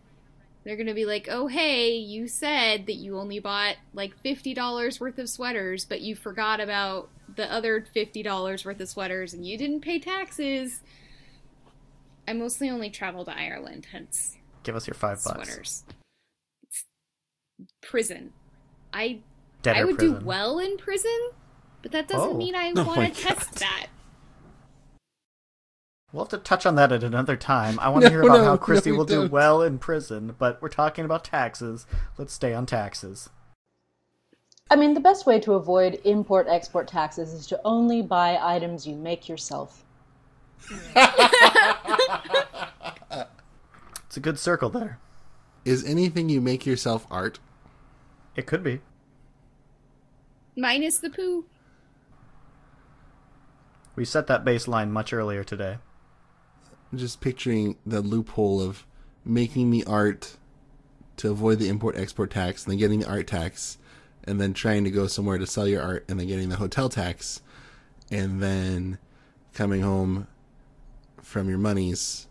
They're 0.65 0.75
going 0.75 0.87
to 0.87 0.93
be 0.95 1.05
like, 1.05 1.27
"Oh, 1.29 1.45
hey, 1.47 1.91
you 1.95 2.27
said 2.27 2.87
that 2.87 2.95
you 2.95 3.17
only 3.19 3.39
bought 3.39 3.75
like 3.93 4.13
$50 4.23 4.99
worth 4.99 5.19
of 5.19 5.29
sweaters, 5.29 5.85
but 5.85 6.01
you 6.01 6.15
forgot 6.15 6.59
about 6.59 7.09
the 7.35 7.51
other 7.51 7.85
$50 7.95 8.65
worth 8.65 8.79
of 8.79 8.89
sweaters 8.89 9.33
and 9.33 9.45
you 9.45 9.57
didn't 9.57 9.81
pay 9.81 9.99
taxes." 9.99 10.81
I 12.27 12.33
mostly 12.33 12.69
only 12.71 12.89
travel 12.89 13.23
to 13.25 13.37
Ireland, 13.37 13.87
hence 13.91 14.37
Give 14.63 14.75
us 14.75 14.87
your 14.87 14.95
five 14.95 15.23
bucks. 15.23 15.47
sweaters. 15.47 15.83
It's 16.63 16.85
prison. 17.83 18.33
I 18.91 19.19
Debtor 19.61 19.79
I 19.79 19.83
would 19.83 19.97
prison. 19.99 20.19
do 20.21 20.25
well 20.25 20.57
in 20.57 20.77
prison, 20.77 21.29
but 21.83 21.91
that 21.91 22.07
doesn't 22.07 22.31
Oh. 22.31 22.33
mean 22.37 22.55
I 22.55 22.71
Oh 22.75 22.83
want 22.83 22.97
my 22.97 23.09
to 23.11 23.21
test 23.21 23.51
God. 23.51 23.59
that. 23.59 23.87
We'll 26.15 26.23
have 26.23 26.29
to 26.29 26.37
touch 26.37 26.65
on 26.65 26.75
that 26.75 26.93
at 26.93 27.03
another 27.03 27.35
time. 27.35 27.77
I 27.77 27.89
want 27.89 28.03
No, 28.03 28.07
to 28.07 28.13
hear 28.13 28.21
about 28.21 28.37
no, 28.37 28.43
how 28.45 28.55
Chrissy 28.55 28.91
we 28.91 28.97
will 28.97 29.03
do 29.03 29.15
don't. 29.23 29.31
well 29.33 29.61
in 29.61 29.77
prison, 29.77 30.33
but 30.39 30.61
we're 30.61 30.69
talking 30.69 31.03
about 31.03 31.25
taxes. 31.25 31.85
Let's 32.17 32.31
stay 32.31 32.53
on 32.53 32.65
taxes. 32.65 33.29
I 34.71 34.77
mean, 34.77 34.93
the 34.93 35.01
best 35.01 35.25
way 35.25 35.41
to 35.41 35.55
avoid 35.55 35.99
import 36.05 36.47
export 36.49 36.87
taxes 36.87 37.33
is 37.33 37.45
to 37.47 37.59
only 37.65 38.01
buy 38.01 38.39
items 38.41 38.87
you 38.87 38.95
make 38.95 39.27
yourself. 39.27 39.83
It's 44.07 44.15
a 44.17 44.21
good 44.21 44.39
circle 44.39 44.69
there. 44.69 44.99
Is 45.65 45.83
anything 45.83 46.29
you 46.29 46.39
make 46.39 46.65
yourself 46.65 47.05
art? 47.11 47.39
It 48.37 48.45
could 48.45 48.63
be. 48.63 48.79
Minus 50.55 50.99
the 50.99 51.09
poo. 51.09 51.43
We 53.97 54.05
set 54.05 54.27
that 54.27 54.45
baseline 54.45 54.91
much 54.91 55.11
earlier 55.11 55.43
today. 55.43 55.79
I'm 56.91 56.97
just 56.97 57.21
picturing 57.21 57.77
the 57.85 58.01
loophole 58.01 58.61
of 58.61 58.85
making 59.23 59.71
the 59.71 59.83
art 59.85 60.37
to 61.17 61.31
avoid 61.31 61.59
the 61.59 61.69
import 61.69 61.97
export 61.97 62.31
tax 62.31 62.63
and 62.63 62.71
then 62.71 62.79
getting 62.79 62.99
the 62.99 63.09
art 63.09 63.27
tax 63.27 63.77
and 64.23 64.39
then 64.39 64.53
trying 64.53 64.83
to 64.83 64.91
go 64.91 65.07
somewhere 65.07 65.37
to 65.37 65.47
sell 65.47 65.67
your 65.67 65.81
art 65.81 66.05
and 66.07 66.19
then 66.19 66.27
getting 66.27 66.49
the 66.49 66.57
hotel 66.57 66.89
tax 66.89 67.41
and 68.11 68.41
then 68.41 68.97
coming 69.53 69.81
home 69.81 70.27
from 71.21 71.49
your 71.49 71.57
monies 71.57 72.27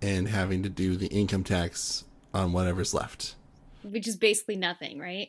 and 0.00 0.28
having 0.28 0.62
to 0.62 0.68
do 0.68 0.96
the 0.96 1.06
income 1.08 1.44
tax 1.44 2.04
on 2.32 2.52
whatever's 2.52 2.94
left. 2.94 3.34
Which 3.82 4.08
is 4.08 4.16
basically 4.16 4.56
nothing, 4.56 4.98
right? 4.98 5.28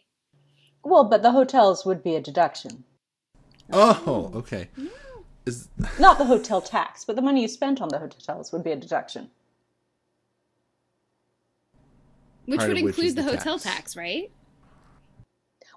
Well, 0.84 1.06
but 1.06 1.22
the 1.22 1.32
hotels 1.32 1.86
would 1.86 2.04
be 2.04 2.16
a 2.16 2.22
deduction. 2.22 2.84
Oh, 3.72 4.32
okay. 4.36 4.70
Mm. 4.78 4.90
Is 5.46 5.68
Not 6.00 6.18
the 6.18 6.26
hotel 6.26 6.62
tax, 6.62 7.04
but 7.04 7.16
the 7.16 7.22
money 7.22 7.42
you 7.42 7.48
spent 7.48 7.82
on 7.82 7.90
the 7.90 8.00
hotels 8.00 8.52
would 8.52 8.64
be 8.64 8.72
a 8.72 8.76
deduction. 8.76 9.30
Which 12.46 12.60
Part 12.60 12.70
would 12.70 12.78
of 12.78 12.84
which 12.84 12.94
is 12.94 13.00
include 13.00 13.16
the, 13.18 13.32
the 13.32 13.38
hotel 13.38 13.60
tax. 13.60 13.76
tax, 13.76 13.98
right? 13.98 14.32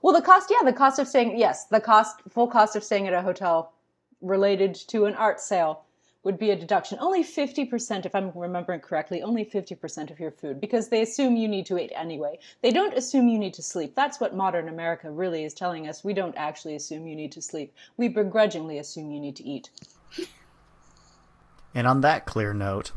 Well, 0.03 0.15
the 0.15 0.23
cost, 0.23 0.51
yeah, 0.51 0.65
the 0.65 0.73
cost 0.73 0.99
of 0.99 1.09
staying, 1.09 1.39
yes, 1.39 1.65
the 1.65 1.81
cost, 1.81 2.21
full 2.29 2.47
cost 2.47 2.77
of 2.77 2.85
staying 2.85 3.07
at 3.09 3.15
a 3.15 3.23
hotel 3.23 3.73
related 4.21 4.75
to 4.75 5.07
an 5.07 5.15
art 5.15 5.41
sale 5.41 5.86
would 6.27 6.39
be 6.41 6.51
a 6.51 6.57
deduction. 6.57 6.99
Only 7.01 7.23
50%, 7.23 8.05
if 8.05 8.13
I'm 8.13 8.33
remembering 8.35 8.81
correctly, 8.81 9.23
only 9.23 9.45
50% 9.45 10.11
of 10.11 10.19
your 10.19 10.33
food, 10.33 10.61
because 10.61 10.89
they 10.89 11.03
assume 11.03 11.37
you 11.37 11.47
need 11.47 11.67
to 11.67 11.79
eat 11.79 11.93
anyway. 11.95 12.41
They 12.63 12.73
don't 12.73 12.95
assume 12.95 13.29
you 13.29 13.39
need 13.39 13.55
to 13.55 13.63
sleep. 13.63 13.95
That's 13.95 14.19
what 14.19 14.35
modern 14.35 14.69
America 14.69 15.09
really 15.09 15.45
is 15.45 15.55
telling 15.55 15.87
us. 15.87 16.03
We 16.03 16.15
don't 16.15 16.37
actually 16.37 16.75
assume 16.75 17.07
you 17.07 17.15
need 17.15 17.31
to 17.31 17.41
sleep. 17.41 17.73
We 17.97 18.09
begrudgingly 18.09 18.79
assume 18.79 19.13
you 19.13 19.21
need 19.21 19.37
to 19.37 19.45
eat. 19.45 19.71
And 21.73 21.87
on 21.87 22.01
that 22.01 22.27
clear 22.27 22.53
note, 22.53 22.91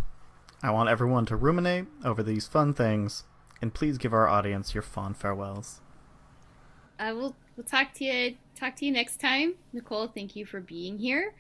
I 0.63 0.71
want 0.71 0.89
everyone 0.89 1.27
to 1.27 1.36
ruminate 1.36 1.86
over 2.03 2.24
these 2.24 2.48
fun 2.48 2.74
things, 2.74 3.25
and 3.62 3.75
please 3.75 4.00
give 4.00 4.12
our 4.12 4.27
audience 4.27 4.74
your 4.74 4.81
fond 4.81 5.17
farewells. 5.17 5.81
I 6.98 7.13
will 7.13 7.36
we'll 7.55 7.65
talk 7.65 7.93
to 7.93 8.05
you 8.05 8.38
talk 8.55 8.75
to 8.77 8.86
you 8.86 8.91
next 8.91 9.21
time. 9.21 9.53
Nicole, 9.71 10.07
thank 10.07 10.36
you 10.36 10.48
for 10.48 10.59
being 10.59 10.98
here. 10.98 11.36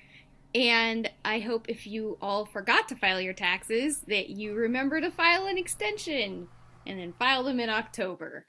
And 0.55 1.09
I 1.23 1.39
hope 1.39 1.69
if 1.69 1.85
you 1.85 2.17
all 2.21 2.45
forgot 2.45 2.87
to 2.89 2.95
file 2.95 3.21
your 3.21 3.33
taxes 3.33 4.01
that 4.07 4.29
you 4.29 4.55
remember 4.55 4.99
to 4.99 5.11
file 5.11 5.45
an 5.45 5.57
extension 5.57 6.47
and 6.87 6.99
then 6.99 7.13
file 7.19 7.43
them 7.43 7.59
in 7.59 7.69
October. 7.69 8.45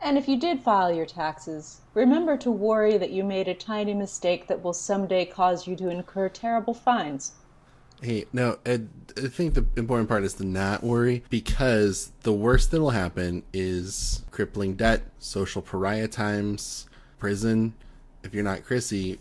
And 0.00 0.16
if 0.16 0.28
you 0.28 0.38
did 0.38 0.60
file 0.60 0.92
your 0.92 1.06
taxes, 1.06 1.80
remember 1.94 2.36
to 2.38 2.50
worry 2.50 2.98
that 2.98 3.10
you 3.10 3.24
made 3.24 3.48
a 3.48 3.54
tiny 3.54 3.94
mistake 3.94 4.46
that 4.46 4.62
will 4.62 4.72
someday 4.72 5.24
cause 5.24 5.66
you 5.66 5.74
to 5.76 5.88
incur 5.88 6.28
terrible 6.28 6.74
fines. 6.74 7.32
Hey, 8.00 8.26
no, 8.32 8.58
I, 8.64 8.82
I 9.16 9.26
think 9.26 9.54
the 9.54 9.66
important 9.76 10.08
part 10.08 10.22
is 10.22 10.34
to 10.34 10.44
not 10.44 10.84
worry 10.84 11.24
because 11.30 12.12
the 12.22 12.32
worst 12.32 12.70
that'll 12.70 12.90
happen 12.90 13.42
is 13.52 14.24
crippling 14.30 14.74
debt, 14.74 15.02
social 15.18 15.62
pariah 15.62 16.06
times, 16.06 16.86
prison. 17.18 17.74
If 18.22 18.34
you're 18.34 18.44
not 18.44 18.64
Chrissy, 18.64 19.18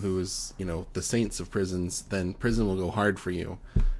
who's, 0.00 0.54
you 0.58 0.64
know, 0.64 0.86
the 0.92 1.02
saints 1.02 1.40
of 1.40 1.50
prisons, 1.50 2.02
then 2.02 2.34
prison 2.34 2.66
will 2.66 2.76
go 2.76 2.90
hard 2.90 3.20
for 3.20 3.30
you, 3.30 3.58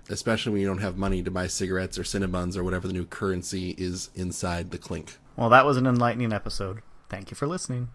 especially 0.08 0.52
when 0.52 0.60
you 0.60 0.66
don't 0.66 0.78
have 0.78 0.96
money 0.96 1.22
to 1.22 1.30
buy 1.30 1.46
cigarettes 1.46 1.98
or 1.98 2.02
Cinnabons 2.02 2.56
or 2.56 2.64
whatever 2.64 2.86
the 2.86 2.94
new 2.94 3.04
currency 3.04 3.74
is 3.78 4.10
inside 4.14 4.70
the 4.70 4.78
clink. 4.78 5.18
Well, 5.36 5.50
that 5.50 5.66
was 5.66 5.76
an 5.76 5.86
enlightening 5.86 6.32
episode. 6.32 6.82
Thank 7.08 7.30
you 7.30 7.36
for 7.36 7.46
listening. 7.46 7.88